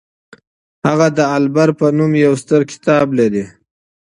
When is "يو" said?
2.25-2.33